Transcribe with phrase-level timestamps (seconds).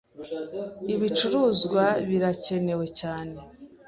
[0.93, 3.35] Ibicuruzwa birakenewe cyane.